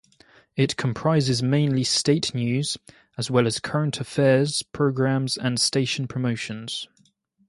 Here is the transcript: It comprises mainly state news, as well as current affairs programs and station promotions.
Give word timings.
It 0.55 0.77
comprises 0.77 1.43
mainly 1.43 1.83
state 1.83 2.33
news, 2.33 2.75
as 3.19 3.29
well 3.29 3.45
as 3.45 3.59
current 3.59 3.99
affairs 3.99 4.63
programs 4.63 5.37
and 5.37 5.61
station 5.61 6.07
promotions. 6.07 6.87